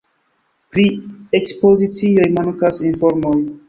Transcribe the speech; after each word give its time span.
Pri 0.75 0.85
ekspozicioj 1.41 2.29
mankas 2.43 2.85
informoj. 2.93 3.41